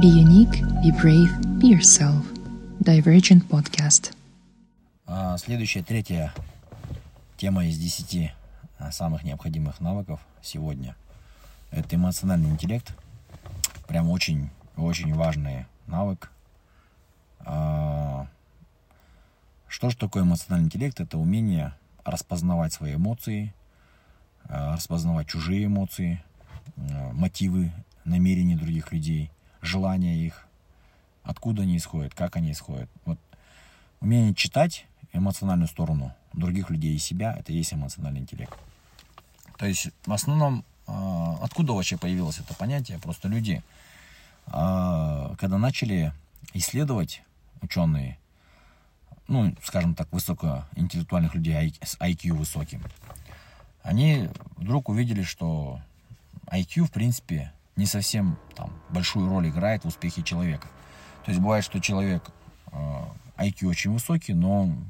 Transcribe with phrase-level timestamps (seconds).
[0.00, 2.24] Be unique, be brave, be yourself.
[2.80, 4.14] Divergent Podcast.
[5.06, 6.32] А, следующая, третья
[7.36, 8.32] тема из десяти
[8.78, 10.96] а, самых необходимых навыков сегодня–
[11.70, 12.94] это эмоциональный интеллект.
[13.86, 16.30] Прям очень, очень важный навык.
[17.40, 18.28] А,
[19.68, 21.00] что же такое эмоциональный интеллект?
[21.00, 21.74] Это умение
[22.04, 23.54] распознавать свои эмоции,
[24.44, 26.24] а, распознавать чужие эмоции,
[26.78, 27.72] а, мотивы,
[28.06, 29.30] намерения других людей,
[29.62, 30.46] желания их,
[31.22, 32.90] откуда они исходят, как они исходят.
[33.04, 33.18] Вот
[34.00, 38.52] умение читать эмоциональную сторону других людей и себя, это и есть эмоциональный интеллект.
[39.58, 42.98] То есть, в основном, а, откуда вообще появилось это понятие?
[42.98, 43.62] Просто люди,
[44.46, 46.12] а, когда начали
[46.52, 47.22] исследовать
[47.60, 48.18] ученые,
[49.28, 52.82] ну, скажем так, высокоинтеллектуальных людей с IQ высоким,
[53.82, 55.80] они вдруг увидели, что
[56.46, 60.68] IQ, в принципе, не совсем там большую роль играет в успехе человека.
[61.24, 62.30] То есть бывает, что человек
[63.36, 64.84] IQ очень высокий, но он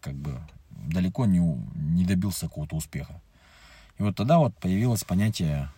[0.00, 0.40] как бы
[0.70, 1.38] далеко не,
[1.74, 3.20] не добился какого-то успеха.
[3.98, 5.70] И вот тогда вот появилось понятие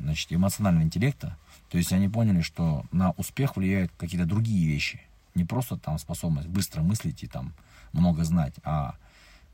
[0.00, 1.36] значит, эмоционального интеллекта.
[1.68, 5.00] То есть они поняли, что на успех влияют какие-то другие вещи.
[5.34, 7.52] Не просто там способность быстро мыслить и там
[7.92, 8.94] много знать, а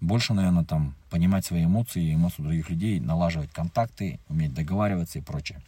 [0.01, 5.63] больше, наверное, там понимать свои эмоции, эмоции других людей, налаживать контакты, уметь договариваться и прочее.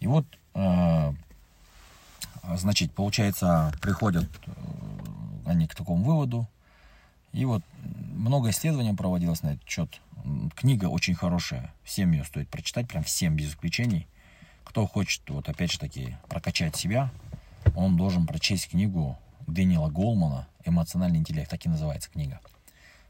[0.00, 1.12] И вот, э,
[2.56, 4.50] значит, получается, приходят э,
[5.46, 6.48] они к такому выводу.
[7.32, 10.00] И вот много исследований проводилось на этот счет.
[10.54, 14.06] Книга очень хорошая, всем ее стоит прочитать, прям всем без исключений.
[14.64, 17.10] Кто хочет, вот опять же таки, прокачать себя,
[17.74, 22.40] он должен прочесть книгу Дэниела Голмана «Эмоциональный интеллект», так и называется книга.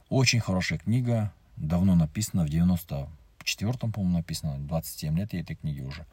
[0.08, 6.06] Очень хорошая книга, давно написана, в 94-м, по-моему, написано, 27 лет ей этой книги уже.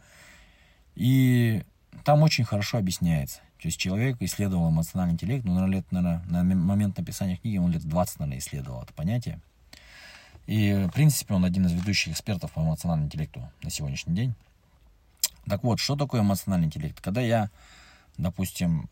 [0.98, 1.64] И
[2.04, 3.38] там очень хорошо объясняется.
[3.62, 7.72] То есть человек исследовал эмоциональный интеллект, ну, на, лет, наверное, на момент написания книги он
[7.72, 9.40] лет 20, наверное, исследовал это понятие.
[10.48, 14.34] И, в принципе, он один из ведущих экспертов по эмоциональному интеллекту на сегодняшний день.
[15.46, 17.00] Так вот, что такое эмоциональный интеллект?
[17.00, 17.52] Когда я,
[18.18, 18.90] допустим,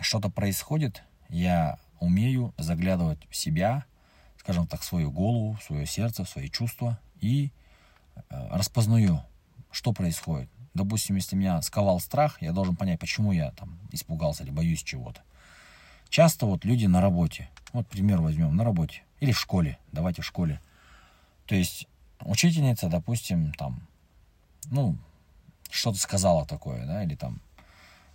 [0.00, 3.84] что-то происходит, я умею заглядывать в себя,
[4.38, 7.50] скажем так, в свою голову, в свое сердце, в свои чувства и
[8.14, 9.20] э, распознаю,
[9.72, 10.48] что происходит.
[10.80, 15.20] Допустим, если меня сковал страх, я должен понять, почему я там испугался или боюсь чего-то.
[16.08, 20.24] Часто вот люди на работе, вот пример возьмем, на работе или в школе, давайте в
[20.24, 20.58] школе.
[21.44, 21.86] То есть
[22.20, 23.86] учительница, допустим, там,
[24.70, 24.96] ну,
[25.70, 27.42] что-то сказала такое, да, или там,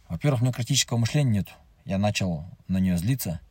[0.08, 1.50] во-первых, у меня критического мышления нет.
[1.86, 3.42] Я начал на нее злиться,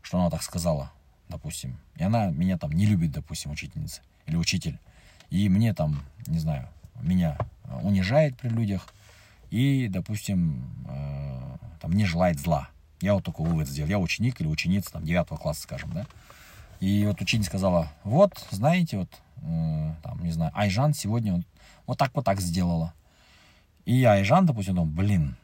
[0.00, 0.90] что она так сказала,
[1.28, 1.78] допустим.
[1.96, 4.78] И она меня там не любит, допустим, учительница или учитель.
[5.28, 6.70] И мне там, не знаю,
[7.00, 7.38] меня
[7.82, 8.88] унижает при людях
[9.50, 12.68] и, допустим, э, там, не желает зла.
[13.00, 13.90] Я вот такой вывод сделал.
[13.90, 16.06] Я ученик или ученица там, 9 класса, скажем, да.
[16.80, 19.08] И вот ученица сказала, вот, знаете, вот,
[19.42, 21.46] э, там, не знаю, Айжан сегодня вот,
[21.86, 22.94] вот так вот так сделала.
[23.84, 25.36] И я Айжан, допустим, думаю, блин,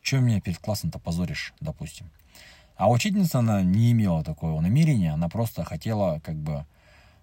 [0.00, 2.10] что меня перед классом-то позоришь, допустим.
[2.76, 6.64] А учительница, она не имела такого намерения, она просто хотела, как бы,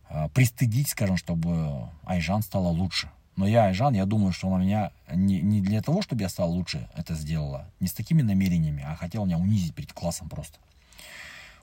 [0.10, 3.10] э, пристыдить, скажем, чтобы Айжан стала лучше.
[3.36, 6.52] Но я, Жан, я думаю, что она меня не, не для того, чтобы я стал
[6.52, 7.70] лучше, это сделала.
[7.80, 10.58] Не с такими намерениями, а хотела меня унизить перед классом просто.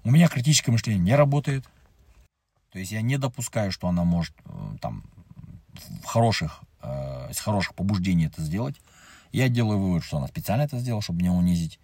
[0.04, 1.64] У меня критическое мышление не работает.
[2.72, 5.04] То есть я не допускаю, что она может э, там
[6.02, 8.76] в хороших, э, из хороших побуждений это сделать.
[9.30, 11.78] Я делаю вывод, что она специально это сделала, чтобы меня унизить.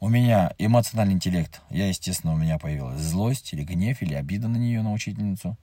[0.00, 1.60] У меня эмоциональный интеллект.
[1.70, 5.56] Я, естественно, у меня появилась злость или гнев, или обида на нее, на учительницу.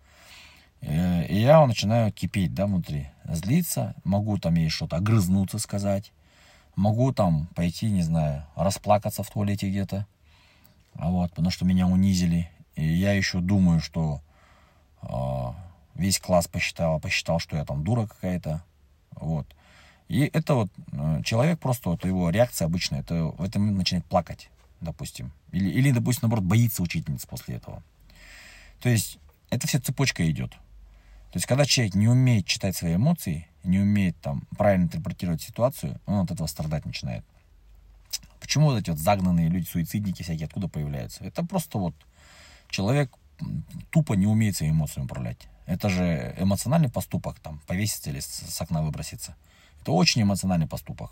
[0.85, 3.07] Э, и я начинаю кипеть, да, внутри.
[3.25, 6.11] Злиться, могу там ей что-то огрызнуться сказать.
[6.75, 10.05] Могу там пойти, не знаю, расплакаться в туалете где-то.
[10.93, 12.49] Вот, потому что меня унизили.
[12.75, 14.21] И я еще думаю, что
[15.01, 15.07] э,
[15.95, 18.63] весь класс посчитал, посчитал, что я там дура какая-то.
[19.11, 19.47] Вот.
[20.07, 24.05] И это вот э, человек просто, вот его реакция обычная, это в этом момент начинает
[24.05, 24.49] плакать,
[24.81, 25.31] допустим.
[25.51, 27.81] Или, или, допустим, наоборот, боится учительница после этого.
[28.81, 29.17] То есть
[29.49, 30.51] это вся цепочка идет.
[31.35, 35.99] То есть, когда человек не умеет читать свои эмоции, не умеет там правильно интерпретировать ситуацию,
[36.05, 37.25] он от этого страдать начинает.
[38.39, 41.25] Почему вот эти вот загнанные люди, суицидники всякие, откуда появляются?
[41.25, 41.93] Это просто вот
[42.69, 43.11] человек
[43.91, 45.49] тупо не умеет своими эмоциями управлять.
[45.65, 49.35] Это же эмоциональный поступок, там, повеситься или с окна выброситься.
[49.81, 51.11] Это очень эмоциональный поступок.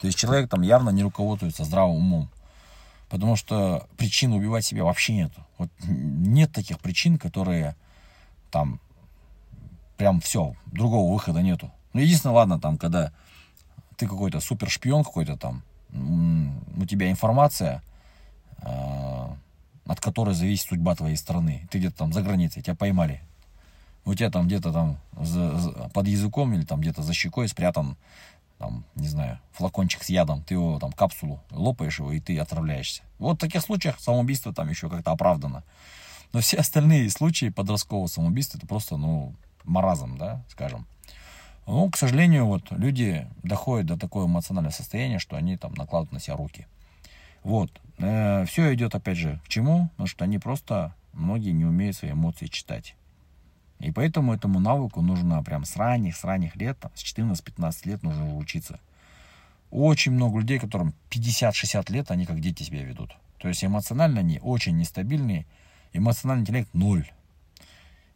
[0.00, 2.30] То есть человек там явно не руководствуется здравым умом.
[3.08, 5.46] Потому что причин убивать себя вообще нету.
[5.58, 7.76] Вот нет таких причин, которые
[8.50, 8.80] там
[10.00, 11.70] прям все, другого выхода нету.
[11.92, 13.12] Ну, единственное, ладно, там, когда
[13.98, 15.62] ты какой-то супер шпион какой-то там,
[15.92, 17.82] у тебя информация,
[18.62, 19.36] а,
[19.84, 21.68] от которой зависит судьба твоей страны.
[21.70, 23.20] Ты где-то там за границей, тебя поймали.
[24.06, 27.98] У тебя там где-то там за, за, под языком или там где-то за щекой спрятан,
[28.56, 30.42] там, не знаю, флакончик с ядом.
[30.44, 33.02] Ты его там капсулу лопаешь его, и ты отравляешься.
[33.18, 35.62] Вот в таких случаях самоубийство там еще как-то оправдано.
[36.32, 39.34] Но все остальные случаи подросткового самоубийства это просто, ну,
[39.64, 40.86] маразм, да, скажем.
[41.66, 46.20] Ну, к сожалению, вот люди доходят до такого эмоционального состояния, что они там накладывают на
[46.20, 46.66] себя руки.
[47.42, 47.70] Вот.
[47.98, 49.88] Э, все идет, опять же, к чему?
[49.90, 52.96] Потому что они просто, многие не умеют свои эмоции читать.
[53.78, 58.02] И поэтому этому навыку нужно прям с ранних, с ранних лет, там, с 14-15 лет
[58.02, 58.78] нужно учиться.
[59.70, 63.16] Очень много людей, которым 50-60 лет, они как дети себя ведут.
[63.38, 65.46] То есть эмоционально они очень нестабильные.
[65.92, 67.08] Эмоциональный интеллект ноль.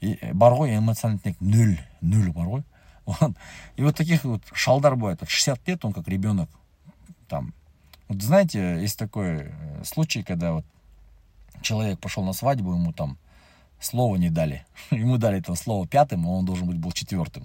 [0.05, 1.79] И порой эмоциональный интеллект ноль.
[2.01, 2.63] Ноль порой.
[3.07, 3.33] Вот.
[3.77, 5.23] И вот таких вот шалдар бывает.
[5.23, 6.49] От 60 лет он как ребенок.
[7.29, 7.53] Там.
[8.09, 10.65] Вот знаете, есть такой э, случай, когда вот
[11.61, 13.19] человек пошел на свадьбу, ему там
[13.81, 14.65] слова не дали.
[14.91, 17.45] Ему дали это слово пятым, а он должен быть был четвертым.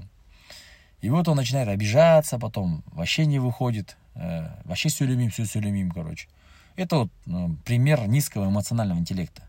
[1.01, 6.27] И вот он начинает обижаться, потом вообще не выходит, э, вообще сюлемим, все сюлемим, короче.
[6.75, 9.43] Это вот э, пример низкого эмоционального интеллекта.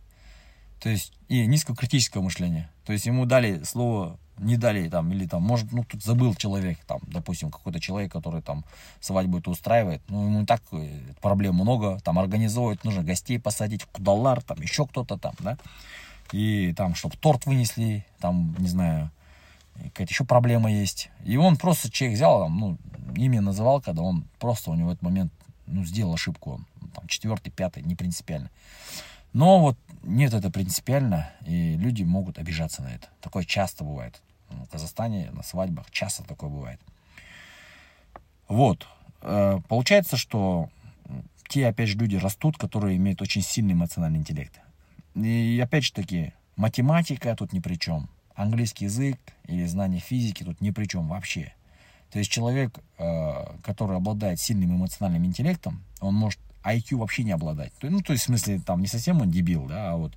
[0.81, 2.71] То есть и низкого критического мышления.
[2.85, 6.79] То есть ему дали слово не дали там, или там, может, ну, тут забыл человек,
[6.87, 8.65] там, допустим, какой-то человек, который там
[9.01, 13.85] свадьбу это устраивает, ну, ему и так э, проблем много, там, организовывать, нужно гостей посадить,
[13.85, 15.59] кудалар, там, еще кто-то там, да,
[16.33, 19.11] и там, чтобы торт вынесли, там, не знаю,
[19.75, 21.11] какая-то еще проблема есть.
[21.25, 22.79] И он просто человек взял, там, ну,
[23.17, 25.33] имя называл, когда он просто у него в этот момент,
[25.67, 28.51] ну, сделал ошибку, он, там, четвертый, пятый, не принципиально.
[29.33, 33.09] Но вот нет, это принципиально, и люди могут обижаться на это.
[33.21, 34.21] Такое часто бывает.
[34.49, 36.81] В Казахстане на свадьбах часто такое бывает.
[38.49, 38.87] Вот.
[39.23, 40.71] Э, получается, что
[41.49, 44.59] те, опять же, люди растут, которые имеют очень сильный эмоциональный интеллект.
[45.15, 48.09] И опять же таки, математика тут ни при чем.
[48.35, 51.53] Английский язык или знание физики тут ни при чем вообще.
[52.11, 57.73] То есть человек, э, который обладает сильным эмоциональным интеллектом, он может IQ вообще не обладать.
[57.83, 60.13] Ну, то есть, в смысле, там не совсем он дебил, да, а вот,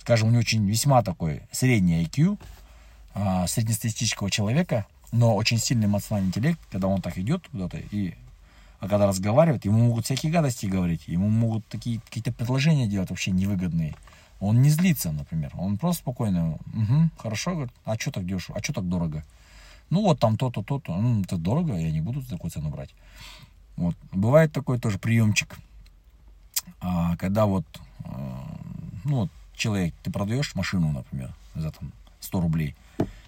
[0.00, 2.38] скажем, у него очень весьма такой средний IQ,
[3.14, 8.14] а, среднестатистического человека, но очень сильный эмоциональный интеллект, когда он так идет куда-то и
[8.82, 13.30] а когда разговаривает, ему могут всякие гадости говорить, ему могут такие какие-то предложения делать вообще
[13.30, 13.94] невыгодные.
[14.40, 15.52] Он не злится, например.
[15.54, 19.22] Он просто спокойно, угу, хорошо, говорит, а что так дешево, а что так дорого?
[19.88, 22.90] Ну вот там то-то, то-то, ну это дорого, я не буду такую цену брать.
[23.76, 23.94] Вот.
[24.10, 25.56] Бывает такой тоже приемчик,
[27.18, 27.64] когда вот,
[28.04, 28.58] а,
[29.04, 32.74] ну вот человек, ты продаешь машину, например, за там 100 рублей,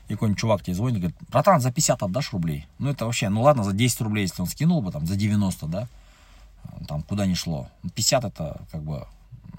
[0.08, 2.66] и какой-нибудь чувак тебе звонит и говорит, братан, за 50 отдашь рублей?
[2.78, 5.66] Ну, это вообще, ну ладно, за 10 рублей, если он скинул бы, там, за 90,
[5.66, 5.88] да,
[6.88, 7.68] там, куда ни шло.
[7.94, 9.06] 50 это, как бы,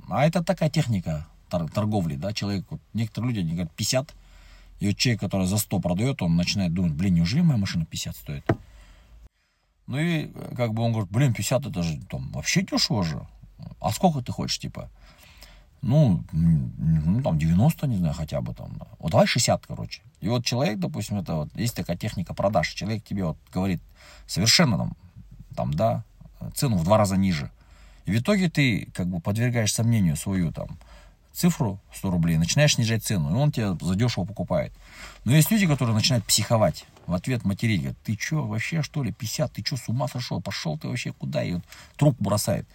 [0.10, 4.14] а это такая техника торговли, да, человек, вот, некоторые люди, они говорят, 50,
[4.82, 8.16] и вот человек, который за 100 продает, он начинает думать, блин, неужели моя машина 50
[8.16, 8.46] стоит?
[9.88, 13.26] Ну и, как бы, он говорит, блин, 50 это же, там, вообще дешево же.
[13.80, 14.90] А сколько ты хочешь, типа?
[15.86, 18.76] ну, ну, там 90, не знаю, хотя бы там.
[18.98, 20.02] Вот давай 60, короче.
[20.20, 22.74] И вот человек, допустим, это вот, есть такая техника продаж.
[22.74, 23.82] Человек тебе вот говорит
[24.26, 24.98] совершенно там,
[25.56, 26.04] там, да,
[26.56, 27.52] цену в два раза ниже.
[28.06, 30.80] И в итоге ты как бы подвергаешь сомнению свою там
[31.32, 34.74] цифру 100 рублей, начинаешь снижать цену, и он тебя задешево покупает.
[35.24, 39.12] Но есть люди, которые начинают психовать в ответ материть, говорят, ты что, вообще что ли,
[39.12, 41.64] 50, ты что, с ума сошел, пошел ты вообще куда, и вот
[41.98, 42.68] трубку бросает.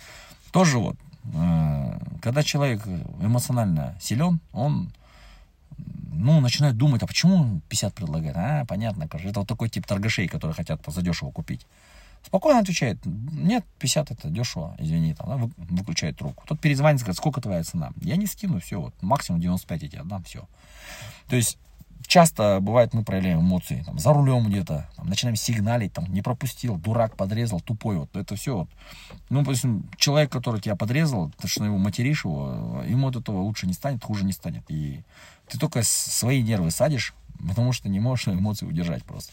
[0.53, 0.97] Тоже вот
[1.35, 2.87] Э, когда человек
[3.21, 4.91] эмоционально силен, он
[6.13, 8.37] ну, начинает думать, а почему он 50 предлагает?
[8.37, 11.67] А, понятно, это вот такой тип торгашей, которые хотят задешево купить.
[12.27, 16.45] Спокойно отвечает, нет, 50 это дешево, извини, там, да, выключает трубку.
[16.47, 17.93] Тот перезвонит, говорит, сколько твоя цена?
[18.03, 20.47] Я не скину, все, вот, максимум 95 я тебе отдам, все.
[21.29, 21.57] То есть
[22.07, 26.77] часто бывает, мы проявляем эмоции, там, за рулем где-то, там, начинаем сигналить, там, не пропустил,
[26.77, 28.69] дурак подрезал, тупой, вот, это все, вот.
[29.29, 33.67] Ну, допустим, человек, который тебя подрезал, ты что его материшь его, ему от этого лучше
[33.67, 35.03] не станет, хуже не станет, и
[35.49, 37.15] ты только свои нервы садишь,
[37.47, 39.33] потому что не можешь эмоции удержать просто.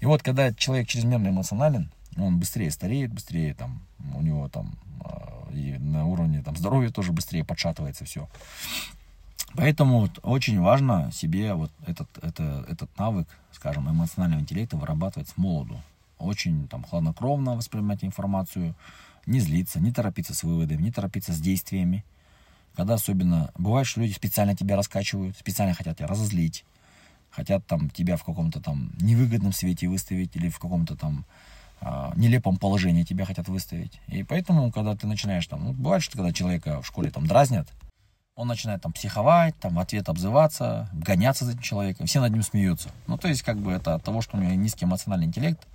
[0.00, 3.82] И вот, когда человек чрезмерно эмоционален, он быстрее стареет, быстрее там,
[4.14, 8.28] у него там, а, и на уровне там здоровья тоже быстрее подшатывается все.
[9.54, 15.36] Поэтому вот очень важно себе вот этот, это, этот навык, скажем, эмоционального интеллекта вырабатывать с
[15.36, 15.80] молоду.
[16.18, 18.74] Очень там хладнокровно воспринимать информацию,
[19.26, 22.04] не злиться, не торопиться с выводами, не торопиться с действиями.
[22.74, 23.50] Когда особенно...
[23.56, 26.64] Бывает, что люди специально тебя раскачивают, специально хотят тебя разозлить,
[27.30, 31.24] хотят там тебя в каком-то там невыгодном свете выставить или в каком-то там
[31.80, 34.00] а, нелепом положении тебя хотят выставить.
[34.08, 37.68] И поэтому, когда ты начинаешь там, ну, бывает, что когда человека в школе там дразнят,
[38.38, 42.42] он начинает там психовать, там в ответ обзываться, гоняться за этим человеком, все над ним
[42.42, 42.88] смеются.
[43.08, 45.66] Ну, то есть, как бы это от того, что у него низкий эмоциональный интеллект,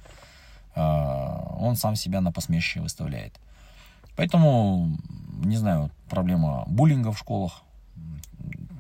[0.74, 3.38] а, он сам себя на посмешище выставляет.
[4.15, 4.98] Поэтому,
[5.43, 7.63] не знаю, проблема буллинга в школах.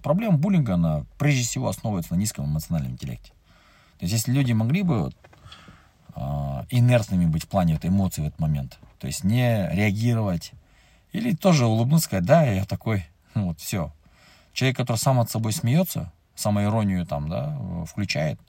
[0.01, 3.33] Проблема буллинга, она прежде всего основывается на низком эмоциональном интеллекте.
[3.99, 5.11] То есть, если люди могли бы
[6.15, 6.21] э,
[6.69, 10.53] инертными быть в плане этой эмоции в этот момент, то есть не реагировать,
[11.11, 13.03] или тоже улыбнуться, сказать, да, я такой,
[13.35, 13.91] ну вот, все.
[14.53, 18.39] Человек, который сам от собой смеется, самоиронию там, да, включает,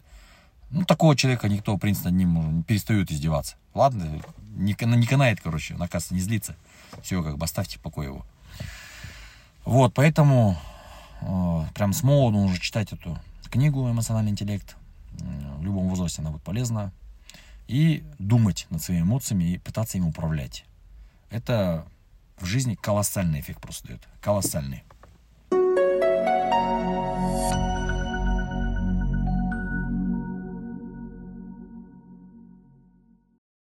[0.70, 3.56] ну, такого человека никто, в принципе, над ним перестает издеваться.
[3.74, 4.20] Ладно,
[4.56, 6.56] не, не канает, короче, наказ не злится.
[7.02, 8.26] Все, как бы оставьте в покое его.
[9.64, 10.56] Вот, поэтому
[11.20, 13.18] э, прям с молоду нужно читать эту
[13.50, 14.76] книгу «Эмоциональный интеллект».
[15.12, 16.92] В любом возрасте она будет полезна.
[17.66, 20.64] И думать над своими эмоциями и пытаться им управлять.
[21.30, 21.86] Это
[22.38, 24.02] в жизни колоссальный эффект просто дает.
[24.20, 24.84] Колоссальный.